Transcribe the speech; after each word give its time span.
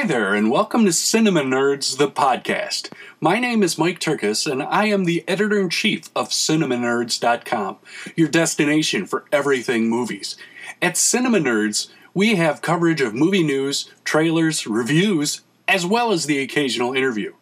Hi 0.00 0.06
there, 0.06 0.34
and 0.34 0.50
welcome 0.50 0.86
to 0.86 0.92
CinemaNerdz, 0.92 1.98
the 1.98 2.08
podcast. 2.08 2.90
My 3.20 3.38
name 3.38 3.62
is 3.62 3.76
Mike 3.76 4.00
Tyrkus, 4.00 4.50
and 4.50 4.62
I 4.62 4.86
am 4.86 5.04
the 5.04 5.22
editor 5.28 5.60
in 5.60 5.68
chief 5.68 6.08
of 6.16 6.30
CinemaNerdz.com, 6.30 7.76
your 8.16 8.28
destination 8.28 9.04
for 9.04 9.26
everything 9.30 9.90
movies. 9.90 10.38
At 10.80 10.94
CinemaNerdz, 10.94 11.90
we 12.14 12.36
have 12.36 12.62
coverage 12.62 13.02
of 13.02 13.14
movie 13.14 13.42
news, 13.42 13.90
trailers, 14.02 14.66
reviews, 14.66 15.42
as 15.68 15.84
well 15.84 16.12
as 16.12 16.24
the 16.24 16.40
occasional 16.40 16.94
interview. 16.94 17.34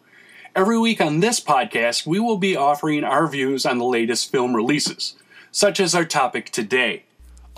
Every 0.57 0.81
week 0.81 1.01
on 1.01 1.21
this 1.21 1.39
podcast, 1.39 2.09
we 2.09 2.19
will 2.19 2.39
be 2.39 2.57
offering 2.57 3.05
our 3.05 3.29
views 3.29 3.67
on 3.67 3.79
the 3.79 3.85
latest 3.85 4.33
film 4.33 4.57
releases, 4.57 5.15
such 5.53 5.79
as 5.79 5.95
our 5.95 6.05
topic 6.05 6.51
today. 6.51 7.05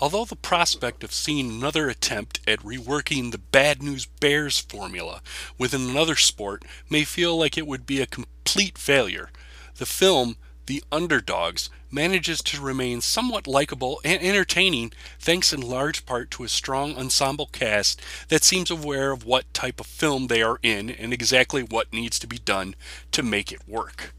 Although 0.01 0.25
the 0.25 0.35
prospect 0.35 1.03
of 1.03 1.13
seeing 1.13 1.47
another 1.47 1.87
attempt 1.87 2.39
at 2.47 2.61
reworking 2.61 3.31
the 3.31 3.37
Bad 3.37 3.83
News 3.83 4.07
Bears 4.07 4.57
formula 4.57 5.21
within 5.59 5.87
another 5.87 6.15
sport 6.15 6.65
may 6.89 7.03
feel 7.03 7.37
like 7.37 7.55
it 7.55 7.67
would 7.67 7.85
be 7.85 8.01
a 8.01 8.07
complete 8.07 8.79
failure, 8.79 9.29
the 9.77 9.85
film, 9.85 10.37
The 10.65 10.83
Underdoggs, 10.91 11.69
manages 11.91 12.41
to 12.41 12.59
remain 12.59 13.01
somewhat 13.01 13.45
likable 13.45 14.01
and 14.03 14.19
entertaining 14.23 14.91
thanks 15.19 15.53
in 15.53 15.61
large 15.61 16.03
part 16.07 16.31
to 16.31 16.43
a 16.43 16.49
strong 16.49 16.97
ensemble 16.97 17.45
cast 17.51 18.01
that 18.29 18.43
seems 18.43 18.71
aware 18.71 19.11
of 19.11 19.23
what 19.23 19.53
type 19.53 19.79
of 19.79 19.85
film 19.85 20.27
they 20.27 20.41
are 20.41 20.57
in 20.63 20.89
and 20.89 21.13
exactly 21.13 21.61
what 21.61 21.93
needs 21.93 22.17
to 22.17 22.25
be 22.25 22.39
done 22.39 22.73
to 23.11 23.21
make 23.21 23.51
it 23.51 23.67
work. 23.67 24.15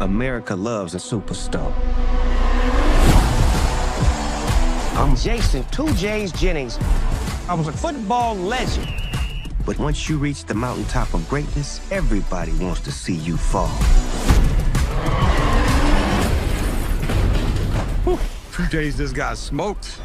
America 0.00 0.54
loves 0.54 0.94
a 0.94 0.98
superstar. 0.98 2.21
I'm 4.94 5.16
Jason 5.16 5.64
Two 5.70 5.90
J's 5.94 6.30
Jennings. 6.32 6.78
I 7.48 7.54
was 7.54 7.66
a 7.66 7.72
football 7.72 8.34
legend. 8.36 8.88
But 9.64 9.78
once 9.78 10.06
you 10.06 10.18
reach 10.18 10.44
the 10.44 10.52
mountaintop 10.52 11.14
of 11.14 11.26
greatness, 11.30 11.80
everybody 11.90 12.52
wants 12.58 12.82
to 12.82 12.92
see 12.92 13.14
you 13.14 13.38
fall. 13.38 13.70
Two 18.52 18.66
J's 18.66 18.98
just 18.98 19.14
got 19.14 19.38
smoked. 19.38 19.98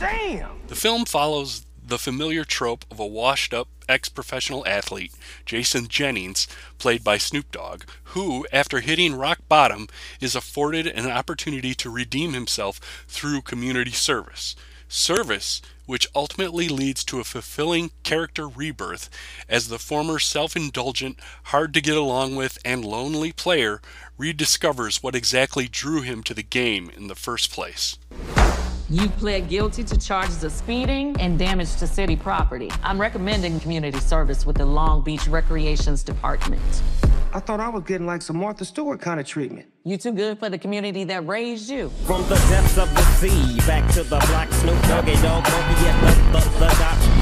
Damn! 0.00 0.60
The 0.66 0.74
film 0.74 1.04
follows 1.04 1.64
the 1.90 1.98
familiar 1.98 2.44
trope 2.44 2.84
of 2.90 2.98
a 2.98 3.06
washed 3.06 3.52
up 3.52 3.68
ex 3.88 4.08
professional 4.08 4.66
athlete, 4.66 5.12
Jason 5.44 5.88
Jennings, 5.88 6.46
played 6.78 7.04
by 7.04 7.18
Snoop 7.18 7.50
Dogg, 7.50 7.82
who, 8.04 8.46
after 8.52 8.80
hitting 8.80 9.14
rock 9.14 9.40
bottom, 9.48 9.88
is 10.20 10.36
afforded 10.36 10.86
an 10.86 11.10
opportunity 11.10 11.74
to 11.74 11.90
redeem 11.90 12.32
himself 12.32 12.78
through 13.08 13.42
community 13.42 13.90
service. 13.90 14.54
Service 14.88 15.60
which 15.90 16.06
ultimately 16.14 16.68
leads 16.68 17.02
to 17.02 17.18
a 17.18 17.24
fulfilling 17.24 17.90
character 18.04 18.46
rebirth 18.46 19.10
as 19.48 19.66
the 19.66 19.78
former 19.78 20.20
self 20.20 20.54
indulgent, 20.54 21.18
hard 21.46 21.74
to 21.74 21.80
get 21.80 21.96
along 21.96 22.36
with, 22.36 22.58
and 22.64 22.84
lonely 22.84 23.32
player 23.32 23.82
rediscovers 24.16 25.02
what 25.02 25.16
exactly 25.16 25.66
drew 25.66 26.02
him 26.02 26.22
to 26.22 26.32
the 26.32 26.44
game 26.44 26.88
in 26.96 27.08
the 27.08 27.16
first 27.16 27.50
place. 27.50 27.98
You 28.90 29.08
pled 29.08 29.48
guilty 29.48 29.84
to 29.84 29.96
charges 29.96 30.42
of 30.42 30.50
speeding 30.50 31.14
and 31.20 31.38
damage 31.38 31.76
to 31.76 31.86
city 31.86 32.16
property. 32.16 32.72
I'm 32.82 33.00
recommending 33.00 33.60
community 33.60 34.00
service 34.00 34.44
with 34.44 34.56
the 34.56 34.66
Long 34.66 35.02
Beach 35.02 35.28
Recreations 35.28 36.02
Department. 36.02 36.60
I 37.32 37.38
thought 37.38 37.60
I 37.60 37.68
was 37.68 37.84
getting 37.84 38.08
like 38.08 38.20
some 38.20 38.38
Martha 38.38 38.64
Stewart 38.64 39.00
kind 39.00 39.20
of 39.20 39.26
treatment. 39.26 39.68
You 39.84 39.96
too 39.96 40.10
good 40.10 40.40
for 40.40 40.50
the 40.50 40.58
community 40.58 41.04
that 41.04 41.24
raised 41.24 41.70
you. 41.70 41.90
From 42.04 42.22
the 42.22 42.34
depths 42.50 42.78
of 42.78 42.92
the 42.92 43.02
sea, 43.20 43.58
back 43.64 43.88
to 43.94 44.02
the 44.02 44.18
black 44.26 44.50
Snoop 44.54 44.82
Doggy 44.82 45.12
Dogg, 45.22 45.44
Monkey 45.44 45.86
at 45.86 46.32
the, 46.32 46.40
the, 46.40 46.58
the 46.58 46.66
dot. 46.66 47.20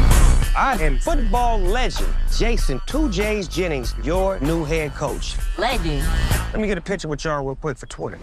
I 0.57 0.79
am 0.81 0.99
football 0.99 1.59
legend 1.59 2.09
Jason 2.35 2.81
Two 2.87 3.11
J's 3.11 3.47
Jennings, 3.47 3.95
your 4.03 4.41
new 4.41 4.65
head 4.65 4.95
coach. 4.95 5.37
Legend. 5.59 6.03
Let 6.51 6.61
me 6.61 6.67
get 6.67 6.79
a 6.79 6.81
picture 6.81 7.09
with 7.09 7.25
y'all 7.25 7.45
real 7.45 7.57
quick 7.57 7.77
for 7.77 7.85
Twitter. 7.87 8.19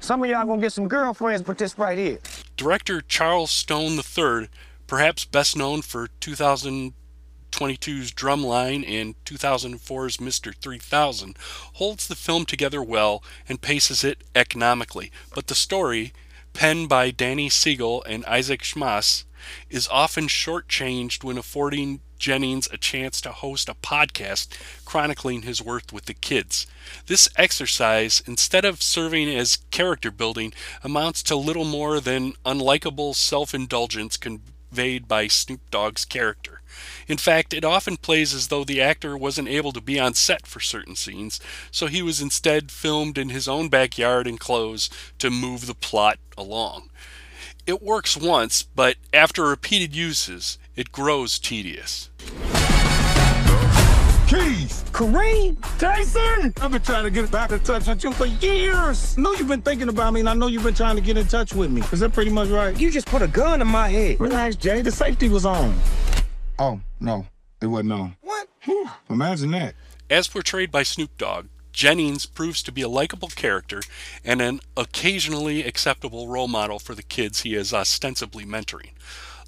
Some 0.00 0.22
of 0.22 0.28
y'all 0.28 0.44
gonna 0.46 0.60
get 0.60 0.72
some 0.72 0.88
girlfriends, 0.88 1.42
but 1.42 1.58
this 1.58 1.78
right 1.78 1.96
here. 1.96 2.18
Director 2.58 3.00
Charles 3.00 3.52
Stone 3.52 4.00
III, 4.00 4.48
perhaps 4.88 5.24
best 5.24 5.56
known 5.56 5.80
for 5.80 6.08
2022's 6.20 8.12
Drumline 8.12 8.84
and 8.84 9.14
2004's 9.24 10.16
Mr. 10.16 10.52
3000, 10.52 11.38
holds 11.74 12.08
the 12.08 12.16
film 12.16 12.44
together 12.44 12.82
well 12.82 13.22
and 13.48 13.60
paces 13.62 14.02
it 14.02 14.24
economically, 14.34 15.12
but 15.36 15.46
the 15.46 15.54
story, 15.54 16.12
penned 16.52 16.88
by 16.88 17.12
Danny 17.12 17.48
Segal 17.48 18.02
and 18.06 18.26
Isaac 18.26 18.62
Schamis, 18.62 19.22
is 19.70 19.86
often 19.86 20.26
shortchanged 20.26 21.22
when 21.22 21.38
affording 21.38 22.00
Jennings 22.18 22.68
a 22.72 22.76
chance 22.76 23.20
to 23.20 23.32
host 23.32 23.68
a 23.68 23.74
podcast 23.74 24.48
chronicling 24.84 25.42
his 25.42 25.62
work 25.62 25.84
with 25.92 26.06
the 26.06 26.14
kids. 26.14 26.66
This 27.06 27.28
exercise, 27.36 28.22
instead 28.26 28.64
of 28.64 28.82
serving 28.82 29.28
as 29.28 29.58
character 29.70 30.10
building, 30.10 30.52
amounts 30.82 31.22
to 31.24 31.36
little 31.36 31.64
more 31.64 32.00
than 32.00 32.32
unlikable 32.44 33.14
self 33.14 33.54
indulgence 33.54 34.16
conveyed 34.16 35.08
by 35.08 35.26
Snoop 35.26 35.60
Dogg's 35.70 36.04
character. 36.04 36.60
In 37.06 37.16
fact, 37.16 37.54
it 37.54 37.64
often 37.64 37.96
plays 37.96 38.34
as 38.34 38.48
though 38.48 38.64
the 38.64 38.82
actor 38.82 39.16
wasn't 39.16 39.48
able 39.48 39.72
to 39.72 39.80
be 39.80 39.98
on 39.98 40.14
set 40.14 40.46
for 40.46 40.60
certain 40.60 40.94
scenes, 40.94 41.40
so 41.70 41.86
he 41.86 42.02
was 42.02 42.20
instead 42.20 42.70
filmed 42.70 43.18
in 43.18 43.30
his 43.30 43.48
own 43.48 43.68
backyard 43.68 44.26
in 44.26 44.38
clothes 44.38 44.90
to 45.18 45.30
move 45.30 45.66
the 45.66 45.74
plot 45.74 46.18
along. 46.36 46.90
It 47.68 47.82
works 47.82 48.16
once, 48.16 48.62
but 48.62 48.96
after 49.12 49.42
repeated 49.42 49.94
uses, 49.94 50.56
it 50.74 50.90
grows 50.90 51.38
tedious. 51.38 52.08
Keys! 54.26 54.84
Kareem! 54.90 55.58
Tyson. 55.78 56.54
I've 56.62 56.72
been 56.72 56.80
trying 56.80 57.04
to 57.04 57.10
get 57.10 57.30
back 57.30 57.52
in 57.52 57.60
touch 57.60 57.86
with 57.86 58.02
you 58.02 58.12
for 58.14 58.24
years. 58.24 59.18
I 59.18 59.20
know 59.20 59.34
you've 59.34 59.48
been 59.48 59.60
thinking 59.60 59.90
about 59.90 60.14
me, 60.14 60.20
and 60.20 60.30
I 60.30 60.32
know 60.32 60.46
you've 60.46 60.62
been 60.62 60.72
trying 60.72 60.96
to 60.96 61.02
get 61.02 61.18
in 61.18 61.26
touch 61.26 61.52
with 61.52 61.70
me. 61.70 61.82
Is 61.92 62.00
that 62.00 62.14
pretty 62.14 62.30
much 62.30 62.48
right? 62.48 62.74
You 62.80 62.90
just 62.90 63.06
put 63.06 63.20
a 63.20 63.28
gun 63.28 63.60
in 63.60 63.68
my 63.68 63.90
head. 63.90 64.18
Relax, 64.18 64.56
Jay. 64.56 64.80
The 64.80 64.90
safety 64.90 65.28
was 65.28 65.44
on. 65.44 65.78
Oh, 66.58 66.80
no. 67.00 67.26
It 67.60 67.66
wasn't 67.66 67.92
on. 67.92 68.16
What? 68.22 68.48
Whew, 68.62 68.88
imagine 69.10 69.50
that. 69.50 69.74
As 70.08 70.26
portrayed 70.26 70.72
by 70.72 70.84
Snoop 70.84 71.18
Dogg, 71.18 71.48
Jennings 71.78 72.26
proves 72.26 72.60
to 72.64 72.72
be 72.72 72.82
a 72.82 72.88
likable 72.88 73.28
character 73.28 73.82
and 74.24 74.42
an 74.42 74.58
occasionally 74.76 75.62
acceptable 75.62 76.26
role 76.26 76.48
model 76.48 76.80
for 76.80 76.92
the 76.92 77.04
kids 77.04 77.42
he 77.42 77.54
is 77.54 77.72
ostensibly 77.72 78.44
mentoring. 78.44 78.90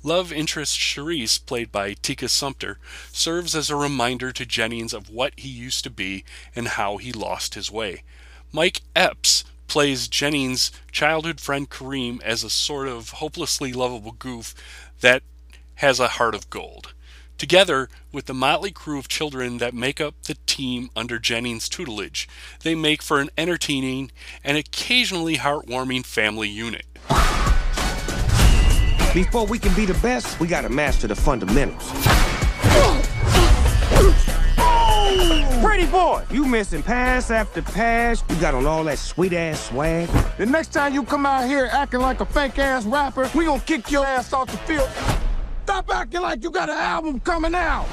Love 0.04 0.32
interest 0.32 0.78
Cherise, 0.78 1.44
played 1.44 1.72
by 1.72 1.94
Tika 1.94 2.28
Sumpter, 2.28 2.78
serves 3.10 3.56
as 3.56 3.68
a 3.68 3.74
reminder 3.74 4.30
to 4.30 4.46
Jennings 4.46 4.94
of 4.94 5.10
what 5.10 5.32
he 5.36 5.48
used 5.48 5.82
to 5.82 5.90
be 5.90 6.22
and 6.54 6.68
how 6.68 6.98
he 6.98 7.10
lost 7.10 7.56
his 7.56 7.68
way. 7.68 8.04
Mike 8.52 8.82
Epps 8.94 9.42
plays 9.66 10.06
Jennings' 10.06 10.70
childhood 10.92 11.40
friend 11.40 11.68
Kareem 11.68 12.22
as 12.22 12.44
a 12.44 12.50
sort 12.50 12.86
of 12.86 13.10
hopelessly 13.10 13.72
lovable 13.72 14.12
goof 14.12 14.54
that 15.00 15.24
has 15.74 15.98
a 15.98 16.06
heart 16.06 16.36
of 16.36 16.48
gold. 16.48 16.94
Together 17.40 17.88
with 18.12 18.26
the 18.26 18.34
motley 18.34 18.70
crew 18.70 18.98
of 18.98 19.08
children 19.08 19.56
that 19.56 19.72
make 19.72 19.98
up 19.98 20.14
the 20.24 20.36
team 20.44 20.90
under 20.94 21.18
Jennings' 21.18 21.70
tutelage, 21.70 22.28
they 22.64 22.74
make 22.74 23.00
for 23.00 23.18
an 23.18 23.30
entertaining 23.38 24.12
and 24.44 24.58
occasionally 24.58 25.38
heartwarming 25.38 26.04
family 26.04 26.50
unit. 26.50 26.84
Before 29.14 29.46
we 29.46 29.58
can 29.58 29.74
be 29.74 29.86
the 29.86 29.98
best, 30.02 30.38
we 30.38 30.48
gotta 30.48 30.68
master 30.68 31.06
the 31.06 31.16
fundamentals. 31.16 31.90
Pretty 35.62 35.86
boy, 35.86 36.22
you 36.30 36.44
missing 36.44 36.82
pass 36.82 37.30
after 37.30 37.62
pass. 37.62 38.22
You 38.28 38.36
got 38.36 38.52
on 38.52 38.66
all 38.66 38.84
that 38.84 38.98
sweet 38.98 39.32
ass 39.32 39.70
swag. 39.70 40.10
The 40.36 40.44
next 40.44 40.74
time 40.74 40.92
you 40.92 41.04
come 41.04 41.24
out 41.24 41.46
here 41.46 41.70
acting 41.72 42.00
like 42.00 42.20
a 42.20 42.26
fake 42.26 42.58
ass 42.58 42.84
rapper, 42.84 43.30
we 43.34 43.46
gonna 43.46 43.62
kick 43.62 43.90
your 43.90 44.04
ass 44.04 44.34
off 44.34 44.50
the 44.50 44.58
field. 44.58 44.90
Stop 45.70 45.94
acting 45.94 46.22
like 46.22 46.42
you 46.42 46.50
got 46.50 46.68
an 46.68 46.76
album 46.76 47.20
coming 47.20 47.54
out. 47.54 47.86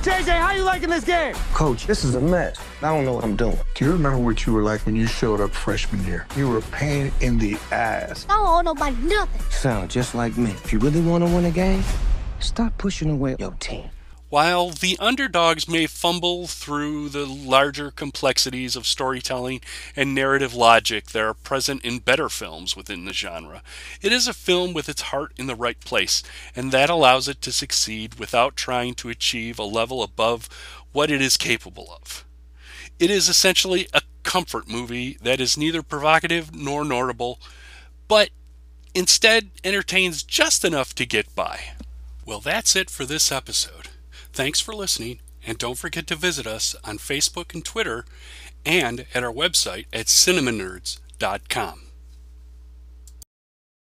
JJ, 0.00 0.30
how 0.40 0.52
you 0.52 0.62
liking 0.62 0.88
this 0.88 1.04
game? 1.04 1.34
Coach, 1.52 1.86
this 1.86 2.04
is 2.04 2.14
a 2.14 2.20
mess. 2.22 2.56
I 2.80 2.88
don't 2.88 3.04
know 3.04 3.12
what 3.12 3.22
I'm 3.22 3.36
doing. 3.36 3.58
Do 3.74 3.84
you 3.84 3.92
remember 3.92 4.16
what 4.16 4.46
you 4.46 4.54
were 4.54 4.62
like 4.62 4.86
when 4.86 4.96
you 4.96 5.06
showed 5.06 5.42
up 5.42 5.50
freshman 5.50 6.02
year? 6.06 6.26
You 6.36 6.48
were 6.48 6.56
a 6.56 6.62
pain 6.62 7.12
in 7.20 7.36
the 7.36 7.58
ass. 7.70 8.24
I 8.30 8.36
don't 8.38 8.46
owe 8.46 8.60
nobody 8.62 8.96
nothing. 9.02 9.42
Sound 9.50 9.90
just 9.90 10.14
like 10.14 10.38
me. 10.38 10.52
If 10.52 10.72
you 10.72 10.78
really 10.78 11.02
want 11.02 11.22
to 11.22 11.30
win 11.30 11.44
a 11.44 11.50
game, 11.50 11.84
stop 12.40 12.76
pushing 12.78 13.10
away 13.10 13.36
your 13.38 13.52
team. 13.60 13.90
While 14.32 14.70
the 14.70 14.96
underdoggs 14.98 15.68
may 15.68 15.86
fumble 15.86 16.46
through 16.46 17.10
the 17.10 17.26
larger 17.26 17.90
complexities 17.90 18.76
of 18.76 18.86
storytelling 18.86 19.60
and 19.94 20.14
narrative 20.14 20.54
logic 20.54 21.10
that 21.10 21.22
are 21.22 21.34
present 21.34 21.84
in 21.84 21.98
better 21.98 22.30
films 22.30 22.74
within 22.74 23.04
the 23.04 23.12
genre, 23.12 23.62
it 24.00 24.10
is 24.10 24.26
a 24.26 24.32
film 24.32 24.72
with 24.72 24.88
its 24.88 25.02
heart 25.02 25.34
in 25.36 25.48
the 25.48 25.54
right 25.54 25.78
place, 25.80 26.22
and 26.56 26.72
that 26.72 26.88
allows 26.88 27.28
it 27.28 27.42
to 27.42 27.52
succeed 27.52 28.14
without 28.14 28.56
trying 28.56 28.94
to 28.94 29.10
achieve 29.10 29.58
a 29.58 29.64
level 29.64 30.02
above 30.02 30.48
what 30.92 31.10
it 31.10 31.20
is 31.20 31.36
capable 31.36 31.94
of. 32.00 32.24
It 32.98 33.10
is 33.10 33.28
essentially 33.28 33.86
a 33.92 34.00
comfort 34.22 34.66
movie 34.66 35.18
that 35.22 35.42
is 35.42 35.58
neither 35.58 35.82
provocative 35.82 36.54
nor 36.54 36.86
notable, 36.86 37.38
but 38.08 38.30
instead 38.94 39.50
entertains 39.62 40.22
just 40.22 40.64
enough 40.64 40.94
to 40.94 41.04
get 41.04 41.34
by. 41.34 41.74
Well, 42.24 42.40
that's 42.40 42.74
it 42.74 42.88
for 42.88 43.04
this 43.04 43.30
episode. 43.30 43.88
Thanks 44.32 44.60
for 44.60 44.74
listening, 44.74 45.20
and 45.46 45.58
don't 45.58 45.76
forget 45.76 46.06
to 46.06 46.14
visit 46.16 46.46
us 46.46 46.74
on 46.84 46.96
Facebook 46.96 47.52
and 47.52 47.64
Twitter 47.64 48.06
and 48.64 49.04
at 49.14 49.22
our 49.22 49.32
website 49.32 49.86
at 49.92 50.06
cinemanerdz.com. 50.06 51.91